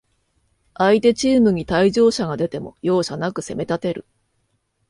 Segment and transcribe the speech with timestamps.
[0.79, 4.07] 相手チームに退場者が出ても、容赦なく攻めたてる